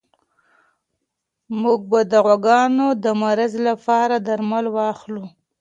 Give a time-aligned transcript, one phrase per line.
[1.61, 5.23] موږ به د غواګانو د مرض لپاره درمل واخلو.